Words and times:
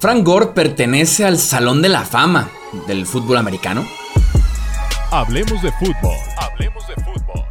Frank 0.00 0.24
Gore 0.24 0.46
pertenece 0.54 1.26
al 1.26 1.36
Salón 1.36 1.82
de 1.82 1.90
la 1.90 2.06
Fama 2.06 2.48
del 2.86 3.04
fútbol 3.04 3.36
americano. 3.36 3.86
Hablemos 5.10 5.60
de 5.60 5.70
fútbol. 5.72 6.16
Hablemos 6.38 6.88
de 6.88 6.94
fútbol. 6.94 7.44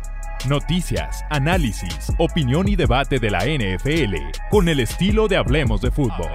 Noticias, 0.47 1.23
análisis, 1.29 2.11
opinión 2.17 2.67
y 2.67 2.75
debate 2.75 3.19
de 3.19 3.29
la 3.29 3.45
NFL 3.45 4.15
con 4.49 4.67
el 4.67 4.79
estilo 4.79 5.27
de 5.27 5.37
Hablemos 5.37 5.81
de 5.81 5.91
fútbol. 5.91 6.31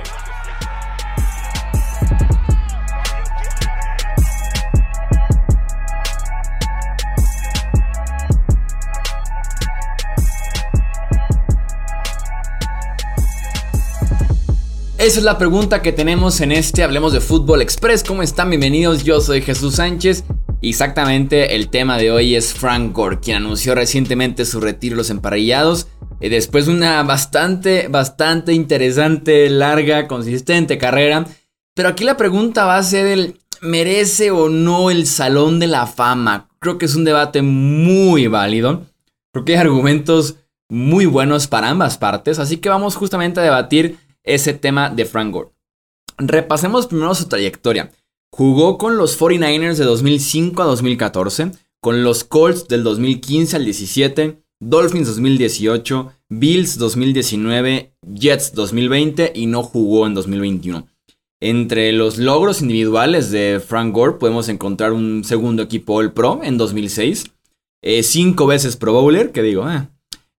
Esa 15.05 15.19
es 15.19 15.25
la 15.27 15.37
pregunta 15.37 15.83
que 15.83 15.93
tenemos 15.93 16.41
en 16.41 16.51
este 16.51 16.83
Hablemos 16.83 17.13
de 17.13 17.21
Fútbol 17.21 17.61
Express. 17.61 18.03
¿Cómo 18.03 18.23
están? 18.23 18.49
Bienvenidos, 18.49 19.05
yo 19.05 19.21
soy 19.21 19.43
Jesús 19.43 19.75
Sánchez. 19.75 20.25
Exactamente, 20.63 21.57
el 21.57 21.69
tema 21.69 21.99
de 21.99 22.11
hoy 22.11 22.35
es 22.35 22.55
Frank 22.55 22.95
Gore, 22.95 23.21
quien 23.21 23.37
anunció 23.37 23.75
recientemente 23.75 24.47
su 24.47 24.63
retiro 24.63 24.97
los 24.97 25.11
emparrillados. 25.11 25.89
Eh, 26.21 26.31
después 26.31 26.65
de 26.65 26.73
una 26.73 27.03
bastante, 27.03 27.89
bastante 27.89 28.55
interesante, 28.55 29.51
larga, 29.51 30.09
consistente 30.09 30.79
carrera. 30.79 31.27
Pero 31.75 31.91
aquí 31.91 32.05
la 32.05 32.17
pregunta 32.17 32.65
va 32.65 32.79
a 32.79 32.83
ser 32.83 33.05
el, 33.05 33.39
¿merece 33.61 34.31
o 34.31 34.49
no 34.49 34.91
el 34.91 35.07
Salón 35.07 35.61
de 35.61 35.67
la 35.67 35.87
Fama? 35.87 36.49
Creo 36.61 36.79
que 36.79 36.87
es 36.87 36.95
un 36.95 37.05
debate 37.05 37.43
muy 37.43 38.27
válido. 38.27 38.87
Creo 39.35 39.45
que 39.45 39.53
hay 39.53 39.59
argumentos 39.59 40.37
muy 40.71 41.05
buenos 41.05 41.47
para 41.47 41.69
ambas 41.69 41.99
partes. 41.99 42.39
Así 42.39 42.57
que 42.57 42.71
vamos 42.71 42.97
justamente 42.97 43.41
a 43.41 43.43
debatir 43.43 43.99
ese 44.25 44.55
tema 44.55 44.91
de 44.91 45.05
Frank 45.05 45.33
Gore. 45.33 45.51
Repasemos 46.19 46.87
primero 46.87 47.15
su 47.15 47.29
trayectoria. 47.29 47.93
Jugó 48.33 48.79
con 48.79 48.97
los 48.97 49.19
49ers 49.21 49.77
de 49.77 49.85
2005 49.85 50.63
a 50.63 50.67
2014, 50.67 51.53
con 51.81 52.03
los 52.03 52.25
Colts 52.25 52.67
del 52.67 52.83
2015 52.83 53.57
al 53.57 53.65
17, 53.65 54.43
Dolphins 54.61 55.07
2018, 55.09 56.13
Bills 56.31 56.79
2019, 56.79 57.95
Jets 58.15 58.55
2020 58.55 59.33
y 59.35 59.47
no 59.47 59.63
jugó 59.63 60.07
en 60.07 60.15
2021. 60.15 60.89
Entre 61.41 61.93
los 61.93 62.17
logros 62.19 62.63
individuales 62.63 63.31
de 63.31 63.61
Frank 63.65 63.95
Gore 63.95 64.19
podemos 64.19 64.49
encontrar 64.49 64.93
un 64.93 65.25
segundo 65.25 65.63
equipo 65.63 65.97
All 65.97 66.13
Pro 66.13 66.41
en 66.43 66.57
2006, 66.57 67.25
eh, 67.83 68.03
cinco 68.03 68.47
veces 68.47 68.77
Pro 68.77 68.95
Bowler, 68.95 69.31
que 69.31 69.43
digo, 69.43 69.71
eh, 69.71 69.87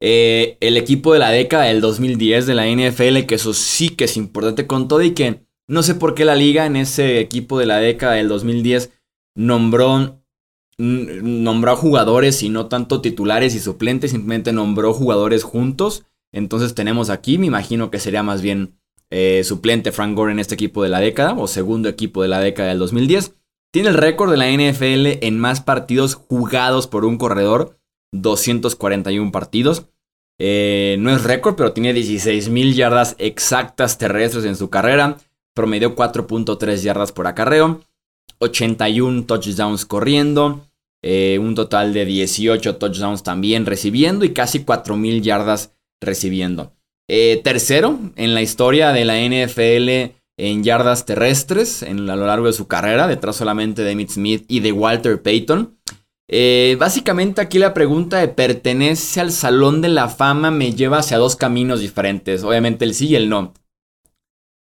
eh, 0.08 0.60
el 0.60 0.78
equipo 0.78 1.14
de 1.14 1.20
la 1.20 1.32
década 1.32 1.64
del 1.64 1.82
2010 1.82 2.46
de 2.46 2.54
la 2.54 2.68
NFL, 2.68 3.26
que 3.26 3.34
eso 3.34 3.56
sí 3.56 3.90
que 3.90 4.04
es 4.04 4.18
importante 4.18 4.68
con 4.68 4.88
todo 4.88 5.02
y 5.02 5.16
que 5.16 5.42
no 5.68 5.82
sé 5.82 5.96
por 5.96 6.14
qué 6.14 6.26
la 6.26 6.36
liga 6.36 6.68
en 6.68 6.76
ese 6.76 7.20
equipo 7.20 7.58
de 7.58 7.66
la 7.66 7.78
década 7.78 8.14
del 8.14 8.28
2010 8.28 8.92
nombró, 9.36 10.22
nombró 10.78 11.72
a 11.72 11.76
jugadores 11.76 12.44
y 12.44 12.50
no 12.50 12.68
tanto 12.68 13.02
titulares 13.02 13.56
y 13.56 13.60
suplentes, 13.60 14.12
simplemente 14.12 14.54
nombró 14.54 14.94
jugadores 14.94 15.42
juntos. 15.42 16.06
Entonces 16.32 16.76
tenemos 16.76 17.10
aquí, 17.10 17.40
me 17.40 17.48
imagino 17.48 17.90
que 17.90 18.00
sería 18.00 18.22
más 18.22 18.44
bien 18.44 18.78
eh, 19.10 19.42
suplente 19.44 19.92
Frank 19.92 20.16
Gore 20.16 20.34
en 20.34 20.40
este 20.40 20.54
equipo 20.54 20.84
de 20.84 20.90
la 20.90 21.00
década 21.00 21.34
o 21.36 21.48
segundo 21.48 21.90
equipo 21.90 22.22
de 22.22 22.28
la 22.28 22.42
década 22.42 22.70
del 22.70 22.78
2010. 22.78 23.34
Tiene 23.74 23.90
el 23.90 23.96
récord 23.96 24.30
de 24.30 24.38
la 24.38 24.52
NFL 24.52 25.26
en 25.26 25.40
más 25.40 25.62
partidos 25.62 26.14
jugados 26.14 26.86
por 26.86 27.06
un 27.06 27.18
corredor, 27.18 27.80
241 28.12 29.32
partidos. 29.32 29.88
Eh, 30.40 30.98
no 31.00 31.16
es 31.16 31.24
récord, 31.24 31.56
pero 31.56 31.72
tiene 31.72 31.94
16.000 31.94 32.74
yardas 32.74 33.16
exactas 33.20 33.98
terrestres 33.98 34.46
en 34.46 34.56
su 34.56 34.70
carrera. 34.70 35.18
Promedió 35.54 35.96
4.3 35.96 36.76
yardas 36.82 37.12
por 37.12 37.28
acarreo. 37.28 37.82
81 38.40 39.26
touchdowns 39.26 39.86
corriendo. 39.86 40.68
Eh, 41.02 41.38
un 41.40 41.54
total 41.56 41.94
de 41.94 42.06
18 42.06 42.78
touchdowns 42.78 43.24
también 43.24 43.66
recibiendo 43.66 44.26
y 44.26 44.34
casi 44.34 44.66
4.000 44.66 45.22
yardas 45.22 45.74
recibiendo. 46.02 46.74
Eh, 47.08 47.42
tercero 47.44 48.00
en 48.16 48.34
la 48.34 48.42
historia 48.42 48.92
de 48.92 49.06
la 49.06 49.20
NFL 49.20 50.16
en 50.38 50.64
yardas 50.64 51.06
terrestres 51.06 51.84
en, 51.84 52.10
a 52.10 52.16
lo 52.16 52.26
largo 52.26 52.48
de 52.48 52.54
su 52.54 52.68
carrera, 52.68 53.08
detrás 53.08 53.36
solamente 53.36 53.84
de 53.84 53.92
Emmitt 53.92 54.10
Smith 54.10 54.46
y 54.48 54.60
de 54.60 54.72
Walter 54.72 55.22
Payton. 55.22 55.78
Eh, 56.28 56.76
básicamente 56.80 57.42
aquí 57.42 57.60
la 57.60 57.74
pregunta 57.74 58.18
de 58.18 58.28
pertenece 58.28 59.22
al 59.22 59.32
Salón 59.32 59.82
de 59.82 59.90
la 59.90 60.10
Fama 60.10 60.50
me 60.50 60.74
lleva 60.74 60.98
hacia 60.98 61.18
dos 61.18 61.36
caminos 61.36 61.82
diferentes, 61.82 62.44
obviamente 62.44 62.84
el 62.84 62.96
sí 62.96 63.10
y 63.10 63.16
el 63.16 63.30
no. 63.30 63.54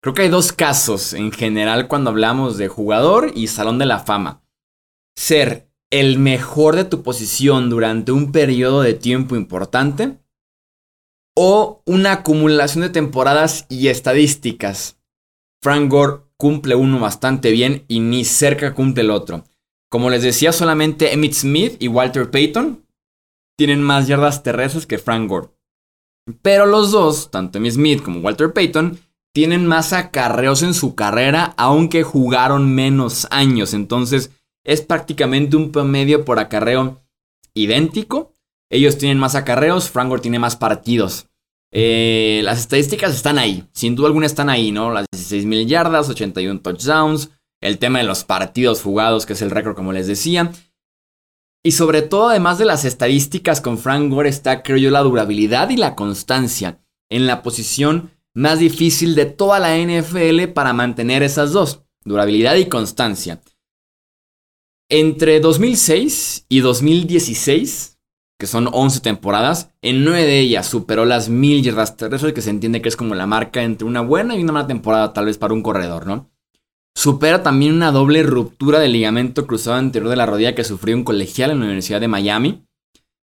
Creo 0.02 0.14
que 0.14 0.22
hay 0.22 0.28
dos 0.28 0.52
casos 0.52 1.14
en 1.14 1.32
general 1.32 1.88
cuando 1.88 2.10
hablamos 2.10 2.58
de 2.58 2.68
jugador 2.68 3.32
y 3.34 3.46
Salón 3.46 3.78
de 3.78 3.86
la 3.86 4.00
Fama. 4.00 4.42
Ser 5.16 5.70
el 5.90 6.18
mejor 6.18 6.74
de 6.74 6.84
tu 6.84 7.02
posición 7.02 7.70
durante 7.70 8.10
un 8.10 8.32
periodo 8.32 8.82
de 8.82 8.94
tiempo 8.94 9.36
importante 9.36 10.18
o 11.36 11.82
una 11.86 12.12
acumulación 12.12 12.82
de 12.82 12.90
temporadas 12.90 13.66
y 13.68 13.88
estadísticas. 13.88 14.98
Frank 15.62 15.90
Gore 15.90 16.22
cumple 16.36 16.74
uno 16.74 16.98
bastante 16.98 17.52
bien 17.52 17.84
y 17.88 18.00
ni 18.00 18.24
cerca 18.24 18.74
cumple 18.74 19.04
el 19.04 19.10
otro. 19.10 19.44
Como 19.94 20.10
les 20.10 20.24
decía, 20.24 20.50
solamente 20.50 21.12
Emmitt 21.12 21.34
Smith 21.34 21.76
y 21.78 21.86
Walter 21.86 22.28
Payton 22.28 22.84
tienen 23.56 23.80
más 23.80 24.08
yardas 24.08 24.42
terrestres 24.42 24.88
que 24.88 24.98
Frank 24.98 25.28
Gore. 25.28 25.50
Pero 26.42 26.66
los 26.66 26.90
dos, 26.90 27.30
tanto 27.30 27.58
Emmitt 27.58 27.74
Smith 27.74 28.02
como 28.02 28.18
Walter 28.18 28.52
Payton, 28.52 28.98
tienen 29.32 29.66
más 29.66 29.92
acarreos 29.92 30.64
en 30.64 30.74
su 30.74 30.96
carrera, 30.96 31.54
aunque 31.56 32.02
jugaron 32.02 32.74
menos 32.74 33.28
años. 33.30 33.72
Entonces, 33.72 34.32
es 34.64 34.80
prácticamente 34.80 35.56
un 35.56 35.70
promedio 35.70 36.24
por 36.24 36.40
acarreo 36.40 37.00
idéntico. 37.54 38.32
Ellos 38.70 38.98
tienen 38.98 39.20
más 39.20 39.36
acarreos, 39.36 39.90
Frank 39.90 40.08
Gore 40.08 40.22
tiene 40.22 40.40
más 40.40 40.56
partidos. 40.56 41.28
Eh, 41.72 42.40
las 42.42 42.58
estadísticas 42.58 43.14
están 43.14 43.38
ahí, 43.38 43.68
sin 43.72 43.94
duda 43.94 44.08
alguna 44.08 44.26
están 44.26 44.50
ahí, 44.50 44.72
¿no? 44.72 44.90
Las 44.90 45.06
16.000 45.12 45.66
yardas, 45.66 46.08
81 46.08 46.62
touchdowns, 46.62 47.30
el 47.64 47.78
tema 47.78 47.98
de 47.98 48.04
los 48.04 48.24
partidos 48.24 48.82
jugados, 48.82 49.24
que 49.24 49.32
es 49.32 49.40
el 49.40 49.50
récord 49.50 49.74
como 49.74 49.94
les 49.94 50.06
decía. 50.06 50.52
Y 51.64 51.72
sobre 51.72 52.02
todo, 52.02 52.28
además 52.28 52.58
de 52.58 52.66
las 52.66 52.84
estadísticas 52.84 53.62
con 53.62 53.78
Frank 53.78 54.12
Gore, 54.12 54.28
está, 54.28 54.62
creo 54.62 54.76
yo, 54.76 54.90
la 54.90 55.00
durabilidad 55.00 55.70
y 55.70 55.78
la 55.78 55.96
constancia 55.96 56.84
en 57.08 57.26
la 57.26 57.42
posición 57.42 58.10
más 58.34 58.58
difícil 58.58 59.14
de 59.14 59.24
toda 59.24 59.60
la 59.60 59.78
NFL 59.78 60.52
para 60.52 60.74
mantener 60.74 61.22
esas 61.22 61.52
dos, 61.52 61.84
durabilidad 62.04 62.56
y 62.56 62.66
constancia. 62.66 63.40
Entre 64.90 65.40
2006 65.40 66.44
y 66.50 66.60
2016, 66.60 67.98
que 68.38 68.46
son 68.46 68.68
11 68.70 69.00
temporadas, 69.00 69.70
en 69.80 70.04
9 70.04 70.22
de 70.26 70.40
ellas 70.40 70.66
superó 70.66 71.06
las 71.06 71.30
1000 71.30 71.62
yardas 71.62 71.96
terrestres, 71.96 72.34
que 72.34 72.42
se 72.42 72.50
entiende 72.50 72.82
que 72.82 72.90
es 72.90 72.96
como 72.96 73.14
la 73.14 73.26
marca 73.26 73.62
entre 73.62 73.86
una 73.88 74.02
buena 74.02 74.36
y 74.36 74.42
una 74.42 74.52
mala 74.52 74.66
temporada, 74.66 75.14
tal 75.14 75.24
vez 75.24 75.38
para 75.38 75.54
un 75.54 75.62
corredor, 75.62 76.06
¿no? 76.06 76.33
Supera 76.96 77.42
también 77.42 77.74
una 77.74 77.90
doble 77.90 78.22
ruptura 78.22 78.78
del 78.78 78.92
ligamento 78.92 79.46
cruzado 79.46 79.76
anterior 79.76 80.10
de 80.10 80.16
la 80.16 80.26
rodilla 80.26 80.54
que 80.54 80.64
sufrió 80.64 80.96
un 80.96 81.04
colegial 81.04 81.50
en 81.50 81.58
la 81.58 81.64
Universidad 81.66 82.00
de 82.00 82.08
Miami. 82.08 82.66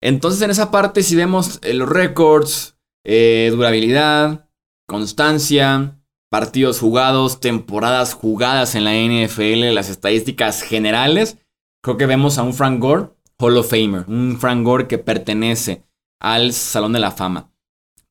Entonces 0.02 0.42
en 0.42 0.52
esa 0.52 0.72
parte 0.72 1.03
si 1.03 1.16
vemos 1.16 1.59
eh, 1.62 1.74
los 1.74 1.90
récords, 1.90 2.78
eh, 3.06 3.50
durabilidad, 3.52 4.50
constancia, 4.88 6.00
partidos 6.30 6.80
jugados, 6.80 7.42
temporadas 7.42 8.14
jugadas 8.14 8.75
en 8.75 8.86
la 8.86 8.94
NFL, 8.94 9.74
las 9.74 9.90
estadísticas 9.90 10.62
generales, 10.62 11.38
creo 11.84 11.98
que 11.98 12.06
vemos 12.06 12.38
a 12.38 12.44
un 12.44 12.53
Frank 12.53 12.80
Gore 12.80 13.09
Hall 13.40 13.58
of 13.58 13.69
Famer, 13.69 14.06
un 14.08 14.38
Frank 14.40 14.64
Gore 14.64 14.88
que 14.88 14.98
pertenece 14.98 15.84
al 16.19 16.53
Salón 16.53 16.94
de 16.94 17.00
la 17.00 17.12
Fama. 17.12 17.52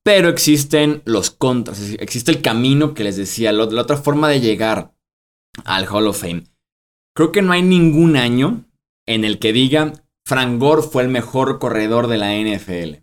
Pero 0.02 0.28
existen 0.28 1.02
los 1.04 1.30
contras, 1.30 1.80
existe 1.98 2.30
el 2.30 2.40
camino 2.40 2.94
que 2.94 3.04
les 3.04 3.16
decía, 3.16 3.52
la 3.52 3.64
otra 3.64 3.96
forma 3.96 4.28
de 4.28 4.40
llegar 4.40 4.94
al 5.64 5.86
Hall 5.86 6.06
of 6.06 6.20
Fame. 6.20 6.44
Creo 7.14 7.32
que 7.32 7.42
no 7.42 7.52
hay 7.52 7.62
ningún 7.62 8.16
año 8.16 8.64
en 9.06 9.24
el 9.24 9.38
que 9.38 9.52
diga 9.52 9.92
Frank 10.24 10.60
Gore 10.60 10.82
fue 10.82 11.02
el 11.02 11.08
mejor 11.08 11.58
corredor 11.58 12.06
de 12.06 12.18
la 12.18 12.34
NFL. 12.34 13.02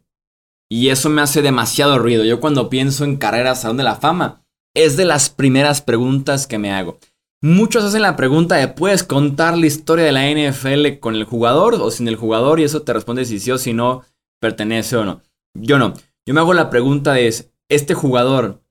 Y 0.69 0.89
eso 0.89 1.09
me 1.09 1.21
hace 1.21 1.41
demasiado 1.41 1.99
ruido. 1.99 2.23
Yo 2.23 2.39
cuando 2.39 2.69
pienso 2.69 3.03
en 3.03 3.17
carreras 3.17 3.61
Salón 3.61 3.77
de 3.77 3.83
la 3.83 3.95
Fama, 3.95 4.43
es 4.75 4.97
de 4.97 5.05
las 5.05 5.29
primeras 5.29 5.81
preguntas 5.81 6.47
que 6.47 6.57
me 6.57 6.71
hago. 6.71 6.99
Muchos 7.41 7.83
hacen 7.83 8.01
la 8.01 8.15
pregunta 8.15 8.55
de 8.55 8.67
¿puedes 8.67 9.03
contar 9.03 9.57
la 9.57 9.67
historia 9.67 10.05
de 10.05 10.11
la 10.11 10.29
NFL 10.29 10.99
con 10.99 11.15
el 11.15 11.25
jugador 11.25 11.75
o 11.75 11.91
sin 11.91 12.07
el 12.07 12.15
jugador? 12.15 12.59
Y 12.59 12.63
eso 12.63 12.81
te 12.81 12.93
responde 12.93 13.25
si 13.25 13.39
sí 13.39 13.51
o 13.51 13.57
si 13.57 13.73
no 13.73 14.03
pertenece 14.39 14.95
o 14.95 15.05
no. 15.05 15.21
Yo 15.53 15.77
no. 15.77 15.93
Yo 16.25 16.33
me 16.33 16.39
hago 16.39 16.53
la 16.53 16.69
pregunta 16.69 17.13
de 17.13 17.33
¿este 17.69 17.93
jugador 17.93 18.61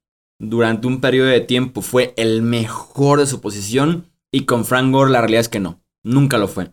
durante 0.49 0.87
un 0.87 1.00
periodo 1.00 1.29
de 1.29 1.41
tiempo 1.41 1.82
fue 1.82 2.14
el 2.17 2.43
mejor 2.43 3.19
de 3.19 3.26
su 3.26 3.41
posición 3.41 4.11
y 4.32 4.44
con 4.44 4.64
Frank 4.64 4.93
Gore 4.93 5.11
la 5.11 5.20
realidad 5.20 5.41
es 5.41 5.49
que 5.49 5.61
no, 5.61 5.81
nunca 6.02 6.38
lo 6.38 6.49
fue. 6.49 6.73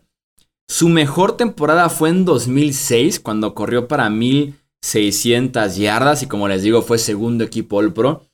Su 0.68 0.88
mejor 0.88 1.36
temporada 1.36 1.88
fue 1.88 2.08
en 2.08 2.24
2006 2.24 3.20
cuando 3.20 3.54
corrió 3.54 3.88
para 3.88 4.08
1600 4.10 5.76
yardas 5.76 6.22
y 6.22 6.26
como 6.26 6.48
les 6.48 6.62
digo 6.62 6.82
fue 6.82 6.98
segundo 6.98 7.44
equipo 7.44 7.76
All 7.76 7.92
Pro. 7.92 8.26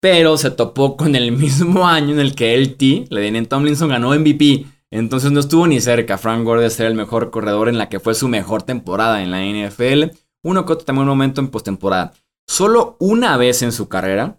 pero 0.00 0.36
se 0.36 0.50
topó 0.50 0.96
con 0.96 1.16
el 1.16 1.32
mismo 1.32 1.86
año 1.88 2.12
en 2.12 2.20
el 2.20 2.34
que 2.34 2.56
LT, 2.56 3.10
Ladainian 3.10 3.46
Tomlinson, 3.46 3.88
ganó 3.88 4.14
MVP. 4.16 4.66
Entonces 4.90 5.32
no 5.32 5.40
estuvo 5.40 5.66
ni 5.66 5.80
cerca 5.80 6.18
Frank 6.18 6.44
Gore 6.44 6.62
de 6.62 6.70
ser 6.70 6.86
el 6.86 6.94
mejor 6.94 7.30
corredor 7.30 7.68
en 7.68 7.78
la 7.78 7.88
que 7.88 8.00
fue 8.00 8.14
su 8.14 8.28
mejor 8.28 8.62
temporada 8.62 9.22
en 9.22 9.30
la 9.30 9.42
NFL. 9.42 10.16
Uno 10.42 10.64
que 10.64 10.76
también 10.76 11.02
un 11.02 11.08
momento 11.08 11.40
en 11.40 11.48
postemporada. 11.48 12.14
Solo 12.46 12.96
una 13.00 13.36
vez 13.36 13.62
en 13.62 13.72
su 13.72 13.88
carrera 13.88 14.38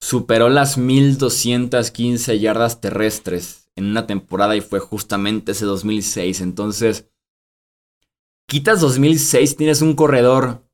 superó 0.00 0.48
las 0.48 0.78
1215 0.78 2.38
yardas 2.38 2.80
terrestres 2.80 3.70
en 3.76 3.86
una 3.86 4.06
temporada 4.06 4.56
y 4.56 4.60
fue 4.60 4.80
justamente 4.80 5.52
ese 5.52 5.64
2006. 5.64 6.40
Entonces, 6.40 7.08
quitas 8.48 8.80
2006, 8.80 9.56
tienes 9.56 9.82
un 9.82 9.94
corredor 9.94 10.64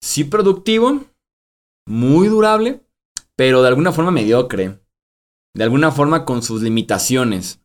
sí 0.00 0.24
productivo, 0.24 1.04
muy 1.86 2.28
durable, 2.28 2.80
pero 3.36 3.62
de 3.62 3.68
alguna 3.68 3.92
forma 3.92 4.10
mediocre. 4.10 4.78
De 5.54 5.64
alguna 5.64 5.92
forma 5.92 6.24
con 6.24 6.42
sus 6.42 6.62
limitaciones. 6.62 7.60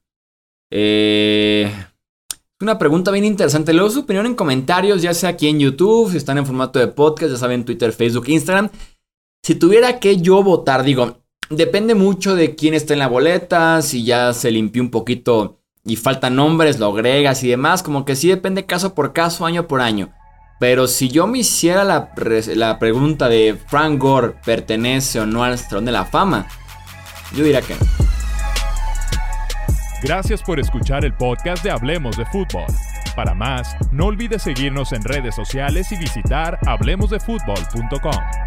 Eh, 0.71 1.71
una 2.59 2.77
pregunta 2.77 3.11
bien 3.11 3.23
interesante. 3.23 3.71
Leo 3.71 3.89
su 3.89 4.01
opinión 4.01 4.25
en 4.25 4.35
comentarios, 4.35 5.01
ya 5.01 5.13
sea 5.13 5.29
aquí 5.29 5.47
en 5.47 5.59
YouTube, 5.59 6.11
si 6.11 6.17
están 6.17 6.37
en 6.37 6.45
formato 6.45 6.79
de 6.79 6.87
podcast, 6.87 7.31
ya 7.31 7.37
saben, 7.37 7.63
Twitter, 7.63 7.93
Facebook, 7.93 8.27
Instagram. 8.27 8.69
Si 9.47 9.55
tuviera 9.55 10.01
que 10.01 10.17
yo 10.17 10.43
votar, 10.43 10.83
digo, 10.83 11.21
depende 11.49 11.95
mucho 11.95 12.35
de 12.35 12.55
quién 12.55 12.73
está 12.73 12.91
en 12.91 12.99
la 12.99 13.07
boleta, 13.07 13.81
si 13.81 14.03
ya 14.03 14.33
se 14.33 14.51
limpió 14.51 14.81
un 14.81 14.91
poquito 14.91 15.61
y 15.85 15.95
faltan 15.95 16.35
nombres, 16.35 16.79
lo 16.79 16.87
agregas 16.87 17.41
y 17.45 17.47
demás, 17.47 17.81
como 17.81 18.03
que 18.03 18.17
sí 18.17 18.27
depende 18.27 18.65
caso 18.65 18.93
por 18.93 19.13
caso, 19.13 19.45
año 19.45 19.65
por 19.65 19.79
año. 19.79 20.11
Pero 20.59 20.85
si 20.85 21.07
yo 21.07 21.27
me 21.27 21.37
hiciera 21.37 21.85
la, 21.85 22.11
la 22.55 22.77
pregunta 22.77 23.29
de 23.29 23.57
Frank 23.67 23.97
Gore 23.97 24.33
pertenece 24.43 25.21
o 25.21 25.25
no 25.25 25.45
al 25.45 25.57
Salón 25.57 25.85
de 25.85 25.93
la 25.93 26.03
Fama, 26.03 26.49
yo 27.33 27.45
diría 27.45 27.61
que 27.61 27.75
no. 27.75 27.79
Gracias 30.03 30.43
por 30.43 30.59
escuchar 30.59 31.05
el 31.05 31.13
podcast 31.13 31.63
de 31.63 31.71
Hablemos 31.71 32.17
de 32.17 32.25
Fútbol. 32.25 32.65
Para 33.15 33.33
más, 33.33 33.77
no 33.93 34.07
olvides 34.07 34.43
seguirnos 34.43 34.91
en 34.91 35.03
redes 35.03 35.35
sociales 35.35 35.89
y 35.93 35.95
visitar 35.95 36.59
hablemosdefutbol.com. 36.67 38.46